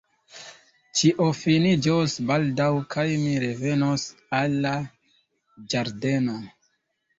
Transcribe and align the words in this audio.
Ĉio 1.01 1.27
finiĝos 1.39 2.15
baldaŭ 2.31 2.71
kaj 2.97 3.05
mi 3.27 3.37
revenos 3.45 4.09
al 4.41 4.59
la 4.67 4.75
Ĝardeno. 5.77 6.43